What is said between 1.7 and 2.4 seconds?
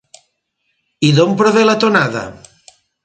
tonada?